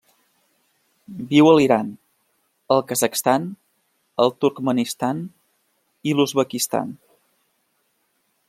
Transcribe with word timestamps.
Viu 1.33 1.49
a 1.49 1.51
l'Iran, 1.57 1.91
el 2.75 2.81
Kazakhstan, 2.93 3.45
el 4.25 4.35
Turkmenistan 4.45 5.23
i 6.13 6.17
l'Uzbekistan. 6.17 6.97